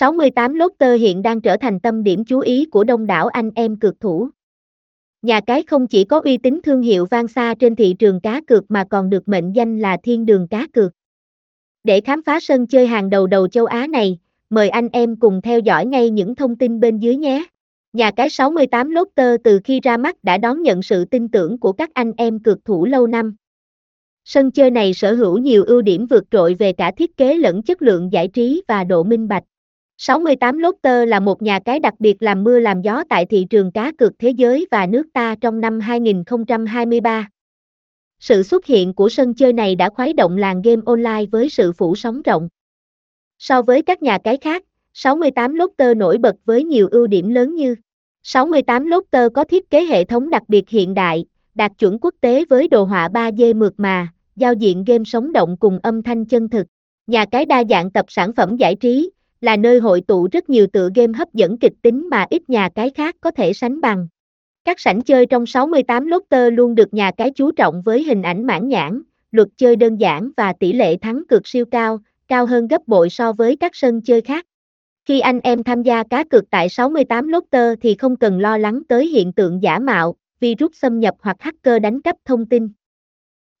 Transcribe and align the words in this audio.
68 0.00 0.54
Lotter 0.54 1.00
hiện 1.00 1.22
đang 1.22 1.40
trở 1.40 1.56
thành 1.56 1.80
tâm 1.80 2.02
điểm 2.02 2.24
chú 2.24 2.40
ý 2.40 2.64
của 2.64 2.84
đông 2.84 3.06
đảo 3.06 3.26
anh 3.28 3.50
em 3.54 3.76
cược 3.76 4.00
thủ. 4.00 4.28
Nhà 5.22 5.40
cái 5.40 5.62
không 5.62 5.86
chỉ 5.86 6.04
có 6.04 6.20
uy 6.24 6.38
tín 6.38 6.60
thương 6.62 6.82
hiệu 6.82 7.06
vang 7.06 7.28
xa 7.28 7.54
trên 7.58 7.76
thị 7.76 7.94
trường 7.98 8.20
cá 8.20 8.40
cược 8.46 8.70
mà 8.70 8.84
còn 8.90 9.10
được 9.10 9.28
mệnh 9.28 9.52
danh 9.52 9.78
là 9.78 9.96
thiên 10.02 10.26
đường 10.26 10.48
cá 10.48 10.66
cược. 10.72 10.92
Để 11.84 12.00
khám 12.00 12.22
phá 12.22 12.40
sân 12.40 12.66
chơi 12.66 12.86
hàng 12.86 13.10
đầu 13.10 13.26
đầu 13.26 13.48
châu 13.48 13.66
Á 13.66 13.86
này, 13.86 14.18
mời 14.50 14.68
anh 14.68 14.88
em 14.92 15.16
cùng 15.16 15.40
theo 15.42 15.58
dõi 15.58 15.86
ngay 15.86 16.10
những 16.10 16.34
thông 16.34 16.56
tin 16.56 16.80
bên 16.80 16.98
dưới 16.98 17.16
nhé. 17.16 17.44
Nhà 17.92 18.10
cái 18.10 18.30
68 18.30 18.90
Lotter 18.90 19.36
từ 19.44 19.60
khi 19.64 19.80
ra 19.80 19.96
mắt 19.96 20.24
đã 20.24 20.38
đón 20.38 20.62
nhận 20.62 20.82
sự 20.82 21.04
tin 21.04 21.28
tưởng 21.28 21.58
của 21.58 21.72
các 21.72 21.90
anh 21.94 22.12
em 22.16 22.38
cược 22.38 22.64
thủ 22.64 22.84
lâu 22.84 23.06
năm. 23.06 23.34
Sân 24.24 24.50
chơi 24.50 24.70
này 24.70 24.94
sở 24.94 25.14
hữu 25.14 25.38
nhiều 25.38 25.64
ưu 25.64 25.82
điểm 25.82 26.06
vượt 26.06 26.24
trội 26.30 26.54
về 26.54 26.72
cả 26.72 26.90
thiết 26.90 27.16
kế 27.16 27.34
lẫn 27.34 27.62
chất 27.62 27.82
lượng 27.82 28.12
giải 28.12 28.28
trí 28.28 28.62
và 28.68 28.84
độ 28.84 29.02
minh 29.02 29.28
bạch. 29.28 29.44
68 30.00 30.58
Lotter 30.58 31.08
là 31.08 31.20
một 31.20 31.42
nhà 31.42 31.58
cái 31.64 31.80
đặc 31.80 31.94
biệt 31.98 32.22
làm 32.22 32.44
mưa 32.44 32.58
làm 32.60 32.82
gió 32.82 33.04
tại 33.08 33.26
thị 33.26 33.46
trường 33.50 33.72
cá 33.72 33.92
cược 33.98 34.12
thế 34.18 34.30
giới 34.30 34.66
và 34.70 34.86
nước 34.86 35.06
ta 35.12 35.34
trong 35.40 35.60
năm 35.60 35.80
2023. 35.80 37.28
Sự 38.20 38.42
xuất 38.42 38.66
hiện 38.66 38.94
của 38.94 39.08
sân 39.08 39.34
chơi 39.34 39.52
này 39.52 39.74
đã 39.74 39.88
khuấy 39.88 40.12
động 40.12 40.36
làng 40.36 40.62
game 40.62 40.82
online 40.86 41.24
với 41.32 41.48
sự 41.48 41.72
phủ 41.72 41.96
sóng 41.96 42.22
rộng. 42.22 42.48
So 43.38 43.62
với 43.62 43.82
các 43.82 44.02
nhà 44.02 44.18
cái 44.18 44.36
khác, 44.36 44.64
68 44.94 45.54
Lotter 45.54 45.96
nổi 45.96 46.18
bật 46.18 46.36
với 46.44 46.64
nhiều 46.64 46.88
ưu 46.90 47.06
điểm 47.06 47.30
lớn 47.30 47.54
như 47.54 47.74
68 48.22 48.86
Lotter 48.86 49.32
có 49.34 49.44
thiết 49.44 49.70
kế 49.70 49.84
hệ 49.84 50.04
thống 50.04 50.30
đặc 50.30 50.42
biệt 50.48 50.68
hiện 50.68 50.94
đại, 50.94 51.24
đạt 51.54 51.72
chuẩn 51.78 51.98
quốc 51.98 52.14
tế 52.20 52.44
với 52.44 52.68
đồ 52.68 52.84
họa 52.84 53.08
3D 53.08 53.56
mượt 53.56 53.74
mà, 53.76 54.08
giao 54.36 54.54
diện 54.54 54.84
game 54.84 55.04
sống 55.04 55.32
động 55.32 55.56
cùng 55.60 55.78
âm 55.82 56.02
thanh 56.02 56.24
chân 56.24 56.48
thực. 56.48 56.66
Nhà 57.06 57.24
cái 57.24 57.46
đa 57.46 57.64
dạng 57.70 57.90
tập 57.90 58.06
sản 58.08 58.32
phẩm 58.32 58.56
giải 58.56 58.74
trí, 58.74 59.10
là 59.40 59.56
nơi 59.56 59.78
hội 59.78 60.00
tụ 60.00 60.28
rất 60.32 60.50
nhiều 60.50 60.66
tựa 60.66 60.88
game 60.94 61.12
hấp 61.18 61.34
dẫn 61.34 61.58
kịch 61.58 61.72
tính 61.82 62.08
mà 62.10 62.26
ít 62.30 62.50
nhà 62.50 62.68
cái 62.74 62.90
khác 62.90 63.16
có 63.20 63.30
thể 63.30 63.52
sánh 63.52 63.80
bằng. 63.80 64.08
Các 64.64 64.80
sảnh 64.80 65.02
chơi 65.02 65.26
trong 65.26 65.46
68 65.46 66.06
Lotter 66.06 66.52
luôn 66.52 66.74
được 66.74 66.94
nhà 66.94 67.10
cái 67.16 67.30
chú 67.30 67.52
trọng 67.52 67.82
với 67.82 68.02
hình 68.02 68.22
ảnh 68.22 68.46
mãn 68.46 68.68
nhãn, 68.68 69.02
luật 69.30 69.48
chơi 69.56 69.76
đơn 69.76 69.96
giản 69.96 70.30
và 70.36 70.52
tỷ 70.52 70.72
lệ 70.72 70.96
thắng 70.96 71.22
cược 71.28 71.48
siêu 71.48 71.64
cao, 71.70 71.98
cao 72.28 72.46
hơn 72.46 72.68
gấp 72.68 72.88
bội 72.88 73.10
so 73.10 73.32
với 73.32 73.56
các 73.56 73.70
sân 73.74 74.00
chơi 74.02 74.20
khác. 74.20 74.46
Khi 75.04 75.20
anh 75.20 75.40
em 75.40 75.62
tham 75.62 75.82
gia 75.82 76.02
cá 76.02 76.24
cược 76.24 76.50
tại 76.50 76.68
68 76.68 77.28
Lotter 77.28 77.78
thì 77.80 77.94
không 77.94 78.16
cần 78.16 78.40
lo 78.40 78.58
lắng 78.58 78.82
tới 78.88 79.06
hiện 79.06 79.32
tượng 79.32 79.62
giả 79.62 79.78
mạo, 79.78 80.14
virus 80.40 80.70
xâm 80.74 81.00
nhập 81.00 81.14
hoặc 81.20 81.36
hacker 81.40 81.82
đánh 81.82 82.00
cắp 82.00 82.16
thông 82.24 82.46
tin. 82.46 82.68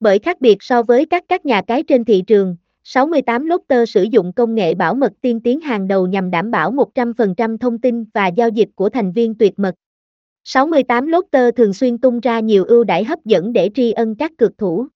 Bởi 0.00 0.18
khác 0.18 0.40
biệt 0.40 0.56
so 0.60 0.82
với 0.82 1.06
các 1.06 1.24
các 1.28 1.46
nhà 1.46 1.62
cái 1.66 1.82
trên 1.82 2.04
thị 2.04 2.22
trường, 2.26 2.56
68 2.86 3.46
Lotter 3.46 3.90
sử 3.90 4.02
dụng 4.02 4.32
công 4.32 4.54
nghệ 4.54 4.74
bảo 4.74 4.94
mật 4.94 5.12
tiên 5.20 5.40
tiến 5.40 5.60
hàng 5.60 5.88
đầu 5.88 6.06
nhằm 6.06 6.30
đảm 6.30 6.50
bảo 6.50 6.72
100% 6.72 7.58
thông 7.58 7.78
tin 7.78 8.04
và 8.14 8.26
giao 8.26 8.48
dịch 8.48 8.68
của 8.74 8.88
thành 8.88 9.12
viên 9.12 9.34
tuyệt 9.34 9.58
mật. 9.58 9.74
68 10.44 11.06
Lotter 11.06 11.54
thường 11.56 11.72
xuyên 11.72 11.98
tung 11.98 12.20
ra 12.20 12.40
nhiều 12.40 12.64
ưu 12.64 12.84
đãi 12.84 13.04
hấp 13.04 13.24
dẫn 13.24 13.52
để 13.52 13.70
tri 13.74 13.92
ân 13.92 14.14
các 14.14 14.32
cược 14.38 14.58
thủ. 14.58 14.86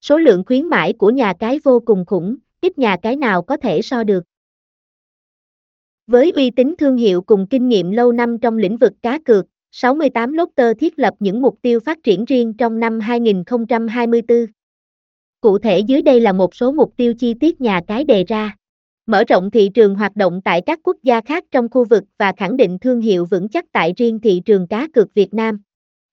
Số 0.00 0.18
lượng 0.18 0.44
khuyến 0.46 0.66
mãi 0.66 0.92
của 0.92 1.10
nhà 1.10 1.32
cái 1.38 1.60
vô 1.64 1.80
cùng 1.80 2.04
khủng, 2.06 2.36
ít 2.60 2.78
nhà 2.78 2.96
cái 3.02 3.16
nào 3.16 3.42
có 3.42 3.56
thể 3.56 3.82
so 3.82 4.04
được. 4.04 4.24
Với 6.06 6.30
uy 6.30 6.50
tín 6.50 6.74
thương 6.78 6.96
hiệu 6.96 7.22
cùng 7.22 7.46
kinh 7.50 7.68
nghiệm 7.68 7.90
lâu 7.90 8.12
năm 8.12 8.38
trong 8.38 8.58
lĩnh 8.58 8.76
vực 8.76 8.92
cá 9.02 9.18
cược, 9.24 9.46
68 9.72 10.32
Lotter 10.32 10.76
thiết 10.78 10.98
lập 10.98 11.14
những 11.18 11.42
mục 11.42 11.58
tiêu 11.62 11.80
phát 11.80 11.98
triển 12.02 12.24
riêng 12.24 12.54
trong 12.54 12.80
năm 12.80 13.00
2024. 13.00 14.46
Cụ 15.40 15.58
thể 15.58 15.78
dưới 15.78 16.02
đây 16.02 16.20
là 16.20 16.32
một 16.32 16.54
số 16.54 16.72
mục 16.72 16.92
tiêu 16.96 17.14
chi 17.14 17.34
tiết 17.34 17.60
nhà 17.60 17.80
cái 17.86 18.04
đề 18.04 18.24
ra. 18.24 18.56
Mở 19.06 19.24
rộng 19.28 19.50
thị 19.50 19.70
trường 19.74 19.94
hoạt 19.94 20.16
động 20.16 20.40
tại 20.44 20.60
các 20.66 20.80
quốc 20.82 20.96
gia 21.02 21.20
khác 21.20 21.44
trong 21.50 21.68
khu 21.68 21.84
vực 21.84 22.04
và 22.18 22.32
khẳng 22.36 22.56
định 22.56 22.78
thương 22.78 23.00
hiệu 23.00 23.24
vững 23.24 23.48
chắc 23.48 23.64
tại 23.72 23.92
riêng 23.96 24.20
thị 24.20 24.42
trường 24.44 24.66
cá 24.66 24.88
cược 24.94 25.14
Việt 25.14 25.34
Nam. 25.34 25.60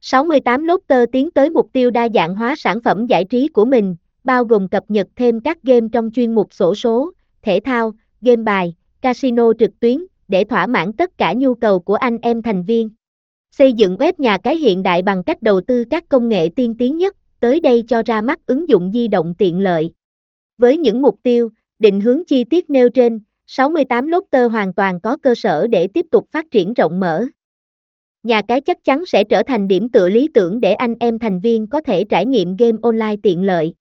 68 0.00 0.64
Lotter 0.64 1.08
tiến 1.12 1.30
tới 1.30 1.50
mục 1.50 1.70
tiêu 1.72 1.90
đa 1.90 2.08
dạng 2.14 2.34
hóa 2.34 2.54
sản 2.56 2.80
phẩm 2.84 3.06
giải 3.06 3.24
trí 3.24 3.48
của 3.48 3.64
mình, 3.64 3.96
bao 4.24 4.44
gồm 4.44 4.68
cập 4.68 4.84
nhật 4.88 5.06
thêm 5.16 5.40
các 5.40 5.62
game 5.62 5.88
trong 5.92 6.10
chuyên 6.14 6.34
mục 6.34 6.54
sổ 6.54 6.74
số, 6.74 7.10
thể 7.42 7.60
thao, 7.64 7.92
game 8.20 8.42
bài, 8.42 8.74
casino 9.00 9.52
trực 9.58 9.80
tuyến, 9.80 10.04
để 10.28 10.44
thỏa 10.44 10.66
mãn 10.66 10.92
tất 10.92 11.18
cả 11.18 11.32
nhu 11.32 11.54
cầu 11.54 11.80
của 11.80 11.94
anh 11.94 12.18
em 12.22 12.42
thành 12.42 12.62
viên. 12.62 12.90
Xây 13.50 13.72
dựng 13.72 13.96
web 13.96 14.12
nhà 14.18 14.38
cái 14.38 14.56
hiện 14.56 14.82
đại 14.82 15.02
bằng 15.02 15.22
cách 15.24 15.42
đầu 15.42 15.60
tư 15.60 15.84
các 15.90 16.08
công 16.08 16.28
nghệ 16.28 16.48
tiên 16.56 16.74
tiến 16.78 16.98
nhất, 16.98 17.16
tới 17.40 17.60
đây 17.60 17.84
cho 17.88 18.02
ra 18.06 18.20
mắt 18.20 18.46
ứng 18.46 18.68
dụng 18.68 18.90
di 18.94 19.08
động 19.08 19.34
tiện 19.38 19.60
lợi. 19.60 19.90
Với 20.58 20.78
những 20.78 21.02
mục 21.02 21.18
tiêu, 21.22 21.48
định 21.78 22.00
hướng 22.00 22.24
chi 22.24 22.44
tiết 22.44 22.70
nêu 22.70 22.88
trên, 22.90 23.20
68 23.46 24.06
Lotter 24.06 24.52
hoàn 24.52 24.74
toàn 24.74 25.00
có 25.00 25.16
cơ 25.16 25.34
sở 25.34 25.66
để 25.66 25.86
tiếp 25.86 26.06
tục 26.10 26.26
phát 26.32 26.50
triển 26.50 26.74
rộng 26.74 27.00
mở. 27.00 27.26
Nhà 28.22 28.42
cái 28.48 28.60
chắc 28.60 28.84
chắn 28.84 29.06
sẽ 29.06 29.24
trở 29.24 29.42
thành 29.42 29.68
điểm 29.68 29.88
tựa 29.88 30.08
lý 30.08 30.28
tưởng 30.34 30.60
để 30.60 30.72
anh 30.72 30.94
em 31.00 31.18
thành 31.18 31.40
viên 31.40 31.66
có 31.66 31.80
thể 31.80 32.04
trải 32.04 32.26
nghiệm 32.26 32.56
game 32.56 32.78
online 32.82 33.16
tiện 33.22 33.42
lợi. 33.42 33.74